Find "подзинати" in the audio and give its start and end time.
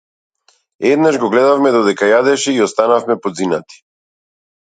3.27-3.81